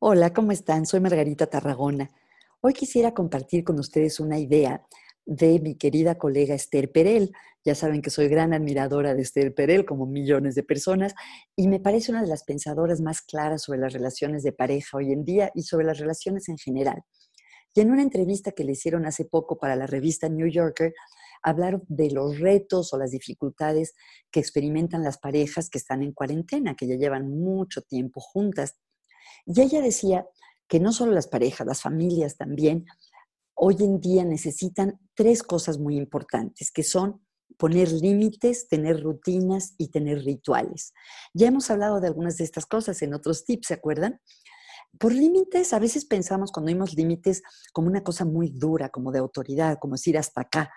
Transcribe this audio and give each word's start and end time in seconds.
Hola, 0.00 0.32
¿cómo 0.32 0.52
están? 0.52 0.86
Soy 0.86 1.00
Margarita 1.00 1.48
Tarragona. 1.48 2.12
Hoy 2.60 2.72
quisiera 2.72 3.14
compartir 3.14 3.64
con 3.64 3.80
ustedes 3.80 4.20
una 4.20 4.38
idea 4.38 4.86
de 5.26 5.58
mi 5.58 5.74
querida 5.74 6.16
colega 6.16 6.54
Esther 6.54 6.92
Perel. 6.92 7.32
Ya 7.64 7.74
saben 7.74 8.00
que 8.00 8.10
soy 8.10 8.28
gran 8.28 8.54
admiradora 8.54 9.16
de 9.16 9.22
Esther 9.22 9.52
Perel, 9.56 9.84
como 9.84 10.06
millones 10.06 10.54
de 10.54 10.62
personas, 10.62 11.16
y 11.56 11.66
me 11.66 11.80
parece 11.80 12.12
una 12.12 12.22
de 12.22 12.28
las 12.28 12.44
pensadoras 12.44 13.00
más 13.00 13.22
claras 13.22 13.62
sobre 13.62 13.80
las 13.80 13.92
relaciones 13.92 14.44
de 14.44 14.52
pareja 14.52 14.98
hoy 14.98 15.10
en 15.10 15.24
día 15.24 15.50
y 15.52 15.62
sobre 15.62 15.84
las 15.84 15.98
relaciones 15.98 16.48
en 16.48 16.58
general. 16.58 17.02
Y 17.74 17.80
en 17.80 17.90
una 17.90 18.02
entrevista 18.02 18.52
que 18.52 18.62
le 18.62 18.72
hicieron 18.72 19.04
hace 19.04 19.24
poco 19.24 19.58
para 19.58 19.74
la 19.74 19.88
revista 19.88 20.28
New 20.28 20.46
Yorker, 20.46 20.94
hablaron 21.42 21.82
de 21.88 22.12
los 22.12 22.38
retos 22.38 22.92
o 22.92 22.98
las 22.98 23.10
dificultades 23.10 23.96
que 24.30 24.38
experimentan 24.38 25.02
las 25.02 25.18
parejas 25.18 25.68
que 25.68 25.78
están 25.78 26.04
en 26.04 26.12
cuarentena, 26.12 26.76
que 26.76 26.86
ya 26.86 26.94
llevan 26.94 27.28
mucho 27.28 27.82
tiempo 27.82 28.20
juntas 28.20 28.76
y 29.46 29.60
ella 29.60 29.80
decía 29.80 30.26
que 30.68 30.80
no 30.80 30.92
solo 30.92 31.12
las 31.12 31.28
parejas, 31.28 31.66
las 31.66 31.82
familias 31.82 32.36
también, 32.36 32.84
hoy 33.54 33.76
en 33.80 34.00
día 34.00 34.24
necesitan 34.24 35.00
tres 35.14 35.42
cosas 35.42 35.78
muy 35.78 35.96
importantes, 35.96 36.70
que 36.70 36.82
son 36.82 37.22
poner 37.56 37.90
límites, 37.90 38.68
tener 38.68 39.02
rutinas 39.02 39.74
y 39.78 39.88
tener 39.88 40.24
rituales. 40.24 40.92
Ya 41.34 41.48
hemos 41.48 41.70
hablado 41.70 42.00
de 42.00 42.06
algunas 42.06 42.36
de 42.36 42.44
estas 42.44 42.66
cosas 42.66 43.02
en 43.02 43.14
otros 43.14 43.44
tips, 43.44 43.68
¿se 43.68 43.74
acuerdan? 43.74 44.20
Por 44.98 45.12
límites, 45.12 45.72
a 45.72 45.78
veces 45.78 46.04
pensamos 46.04 46.52
cuando 46.52 46.70
oímos 46.70 46.94
límites 46.94 47.42
como 47.72 47.88
una 47.88 48.02
cosa 48.02 48.24
muy 48.24 48.50
dura, 48.50 48.88
como 48.88 49.12
de 49.12 49.18
autoridad, 49.18 49.78
como 49.80 49.94
decir 49.94 50.16
hasta 50.16 50.42
acá. 50.42 50.70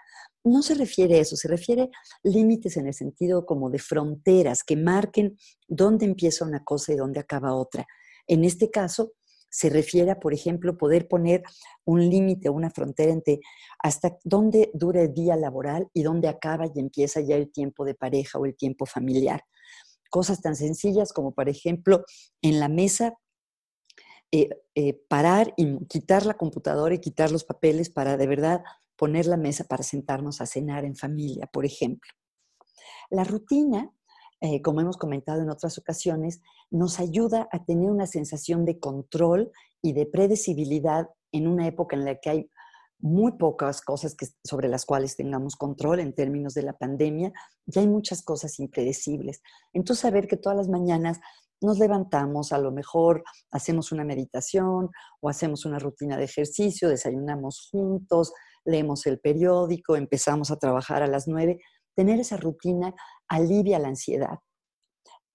No 0.43 0.63
se 0.63 0.73
refiere 0.73 1.17
a 1.17 1.21
eso, 1.21 1.35
se 1.35 1.47
refiere 1.47 1.91
límites 2.23 2.77
en 2.77 2.87
el 2.87 2.93
sentido 2.93 3.45
como 3.45 3.69
de 3.69 3.79
fronteras 3.79 4.63
que 4.63 4.75
marquen 4.75 5.37
dónde 5.67 6.05
empieza 6.05 6.45
una 6.45 6.63
cosa 6.63 6.93
y 6.93 6.95
dónde 6.95 7.19
acaba 7.19 7.53
otra. 7.53 7.85
En 8.27 8.43
este 8.43 8.69
caso, 8.69 9.13
se 9.51 9.69
refiere 9.69 10.11
a, 10.11 10.19
por 10.19 10.33
ejemplo, 10.33 10.77
poder 10.77 11.07
poner 11.09 11.43
un 11.83 12.09
límite, 12.09 12.49
una 12.49 12.69
frontera 12.69 13.11
entre 13.11 13.41
hasta 13.83 14.17
dónde 14.23 14.71
dura 14.73 15.01
el 15.01 15.13
día 15.13 15.35
laboral 15.35 15.89
y 15.93 16.03
dónde 16.03 16.29
acaba 16.29 16.67
y 16.67 16.79
empieza 16.79 17.19
ya 17.19 17.35
el 17.35 17.51
tiempo 17.51 17.83
de 17.83 17.93
pareja 17.93 18.39
o 18.39 18.45
el 18.45 18.55
tiempo 18.55 18.85
familiar. 18.85 19.43
Cosas 20.09 20.41
tan 20.41 20.55
sencillas 20.55 21.11
como, 21.11 21.33
por 21.33 21.49
ejemplo, 21.49 22.05
en 22.41 22.61
la 22.61 22.69
mesa, 22.69 23.13
eh, 24.31 24.49
eh, 24.75 24.93
parar 25.09 25.53
y 25.57 25.85
quitar 25.87 26.25
la 26.25 26.35
computadora 26.35 26.95
y 26.95 26.99
quitar 26.99 27.29
los 27.29 27.43
papeles 27.43 27.89
para 27.89 28.15
de 28.15 28.27
verdad 28.27 28.63
poner 28.95 29.25
la 29.25 29.35
mesa 29.35 29.65
para 29.65 29.83
sentarnos 29.83 30.39
a 30.39 30.45
cenar 30.45 30.85
en 30.85 30.95
familia, 30.95 31.47
por 31.51 31.65
ejemplo. 31.65 32.09
La 33.09 33.25
rutina 33.25 33.91
eh, 34.41 34.61
como 34.61 34.81
hemos 34.81 34.97
comentado 34.97 35.41
en 35.41 35.49
otras 35.49 35.77
ocasiones, 35.77 36.41
nos 36.71 36.99
ayuda 36.99 37.47
a 37.51 37.63
tener 37.63 37.89
una 37.89 38.07
sensación 38.07 38.65
de 38.65 38.79
control 38.79 39.51
y 39.81 39.93
de 39.93 40.05
predecibilidad 40.07 41.09
en 41.31 41.47
una 41.47 41.67
época 41.67 41.95
en 41.95 42.05
la 42.05 42.15
que 42.19 42.29
hay 42.29 42.51
muy 42.99 43.33
pocas 43.33 43.81
cosas 43.81 44.15
sobre 44.43 44.67
las 44.67 44.85
cuales 44.85 45.15
tengamos 45.15 45.55
control 45.55 45.99
en 45.99 46.13
términos 46.13 46.53
de 46.53 46.63
la 46.63 46.73
pandemia, 46.73 47.31
ya 47.65 47.81
hay 47.81 47.87
muchas 47.87 48.21
cosas 48.23 48.59
impredecibles. 48.59 49.41
Entonces, 49.73 50.01
saber 50.01 50.27
que 50.27 50.37
todas 50.37 50.57
las 50.57 50.69
mañanas 50.69 51.19
nos 51.61 51.77
levantamos, 51.77 52.51
a 52.51 52.57
lo 52.57 52.71
mejor 52.71 53.23
hacemos 53.51 53.91
una 53.91 54.03
meditación 54.03 54.89
o 55.19 55.29
hacemos 55.29 55.65
una 55.65 55.77
rutina 55.77 56.17
de 56.17 56.25
ejercicio, 56.25 56.89
desayunamos 56.89 57.69
juntos, 57.71 58.33
leemos 58.65 59.05
el 59.05 59.19
periódico, 59.19 59.95
empezamos 59.95 60.51
a 60.51 60.57
trabajar 60.57 61.03
a 61.03 61.07
las 61.07 61.27
nueve, 61.27 61.59
tener 61.95 62.19
esa 62.19 62.37
rutina 62.37 62.93
alivia 63.27 63.79
la 63.79 63.89
ansiedad. 63.89 64.39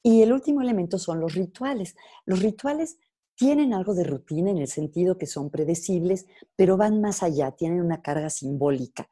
Y 0.02 0.22
el 0.22 0.32
último 0.32 0.62
elemento 0.62 0.98
son 0.98 1.20
los 1.20 1.34
rituales. 1.34 1.96
Los 2.26 2.40
rituales 2.40 2.96
tienen 3.34 3.74
algo 3.74 3.94
de 3.94 4.04
rutina 4.04 4.50
en 4.50 4.58
el 4.58 4.68
sentido 4.68 5.18
que 5.18 5.26
son 5.26 5.50
predecibles, 5.50 6.26
pero 6.54 6.76
van 6.76 7.00
más 7.00 7.22
allá, 7.22 7.50
tienen 7.50 7.80
una 7.80 8.00
carga 8.00 8.30
simbólica. 8.30 9.08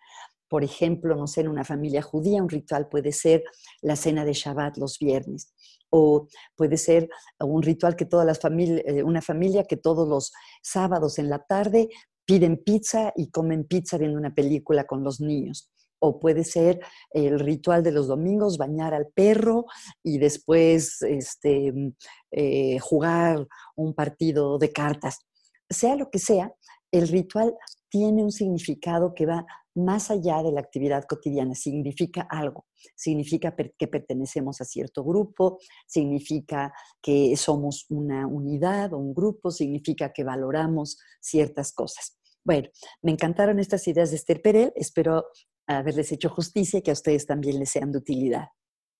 Por 0.48 0.62
ejemplo, 0.62 1.16
no 1.16 1.26
sé, 1.26 1.40
en 1.40 1.48
una 1.48 1.64
familia 1.64 2.00
judía 2.00 2.42
un 2.42 2.48
ritual 2.48 2.88
puede 2.88 3.12
ser 3.12 3.42
la 3.82 3.96
cena 3.96 4.24
de 4.24 4.32
Shabbat 4.32 4.78
los 4.78 4.98
viernes, 4.98 5.52
o 5.90 6.28
puede 6.54 6.76
ser 6.76 7.08
un 7.40 7.62
ritual 7.62 7.96
que 7.96 8.06
todas 8.06 8.26
las 8.26 8.38
eh, 8.44 9.02
una 9.02 9.20
familia 9.20 9.64
que 9.64 9.76
todos 9.76 10.08
los 10.08 10.32
sábados 10.62 11.18
en 11.18 11.28
la 11.28 11.40
tarde 11.40 11.88
piden 12.24 12.62
pizza 12.64 13.12
y 13.16 13.30
comen 13.30 13.64
pizza 13.64 13.98
viendo 13.98 14.16
una 14.16 14.34
película 14.34 14.84
con 14.84 15.02
los 15.02 15.20
niños 15.20 15.73
o 15.98 16.18
puede 16.18 16.44
ser 16.44 16.80
el 17.10 17.40
ritual 17.40 17.82
de 17.82 17.92
los 17.92 18.08
domingos, 18.08 18.58
bañar 18.58 18.94
al 18.94 19.08
perro 19.08 19.66
y 20.02 20.18
después 20.18 21.02
este, 21.02 21.72
eh, 22.30 22.78
jugar 22.78 23.46
un 23.76 23.94
partido 23.94 24.58
de 24.58 24.72
cartas. 24.72 25.20
Sea 25.68 25.96
lo 25.96 26.10
que 26.10 26.18
sea, 26.18 26.52
el 26.90 27.08
ritual 27.08 27.54
tiene 27.88 28.22
un 28.22 28.32
significado 28.32 29.14
que 29.14 29.26
va 29.26 29.46
más 29.74 30.10
allá 30.10 30.42
de 30.42 30.52
la 30.52 30.60
actividad 30.60 31.04
cotidiana, 31.04 31.54
significa 31.54 32.26
algo, 32.30 32.66
significa 32.94 33.54
que 33.76 33.88
pertenecemos 33.88 34.60
a 34.60 34.64
cierto 34.64 35.04
grupo, 35.04 35.58
significa 35.86 36.72
que 37.02 37.36
somos 37.36 37.86
una 37.88 38.26
unidad 38.26 38.92
o 38.92 38.98
un 38.98 39.12
grupo, 39.12 39.50
significa 39.50 40.12
que 40.12 40.24
valoramos 40.24 40.98
ciertas 41.20 41.72
cosas. 41.72 42.16
Bueno, 42.44 42.68
me 43.02 43.10
encantaron 43.10 43.58
estas 43.58 43.86
ideas 43.88 44.10
de 44.10 44.16
Esther 44.16 44.42
Perel, 44.42 44.72
espero 44.76 45.24
haberles 45.66 46.12
hecho 46.12 46.28
justicia 46.28 46.78
y 46.78 46.82
que 46.82 46.90
a 46.90 46.94
ustedes 46.94 47.26
también 47.26 47.58
les 47.58 47.70
sean 47.70 47.92
de 47.92 47.98
utilidad. 47.98 48.48